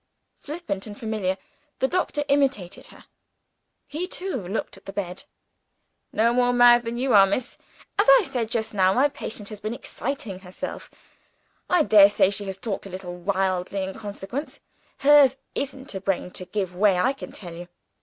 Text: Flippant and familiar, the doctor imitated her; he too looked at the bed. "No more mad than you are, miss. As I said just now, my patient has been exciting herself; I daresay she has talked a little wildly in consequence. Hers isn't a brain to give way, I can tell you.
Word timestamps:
Flippant 0.39 0.87
and 0.87 0.97
familiar, 0.99 1.37
the 1.77 1.87
doctor 1.87 2.23
imitated 2.27 2.87
her; 2.87 3.05
he 3.85 4.07
too 4.07 4.47
looked 4.47 4.75
at 4.75 4.85
the 4.87 4.91
bed. 4.91 5.25
"No 6.11 6.33
more 6.33 6.53
mad 6.53 6.85
than 6.85 6.97
you 6.97 7.13
are, 7.13 7.27
miss. 7.27 7.59
As 7.99 8.07
I 8.17 8.23
said 8.23 8.49
just 8.49 8.73
now, 8.73 8.95
my 8.95 9.09
patient 9.09 9.49
has 9.49 9.59
been 9.59 9.75
exciting 9.75 10.39
herself; 10.39 10.89
I 11.69 11.83
daresay 11.83 12.31
she 12.31 12.45
has 12.45 12.57
talked 12.57 12.87
a 12.87 12.89
little 12.89 13.15
wildly 13.15 13.83
in 13.83 13.93
consequence. 13.93 14.59
Hers 15.01 15.37
isn't 15.53 15.93
a 15.93 16.01
brain 16.01 16.31
to 16.31 16.45
give 16.45 16.75
way, 16.75 16.97
I 16.97 17.13
can 17.13 17.31
tell 17.31 17.53
you. 17.53 17.67